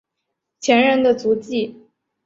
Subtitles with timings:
[0.59, 1.79] 前人的足迹